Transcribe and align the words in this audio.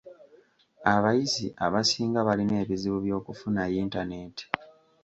Abayizi 0.93 1.45
abasinga 1.65 2.19
balina 2.27 2.55
ebizibu 2.63 2.97
by'okufuna 3.05 3.61
yintaneeti. 3.73 4.45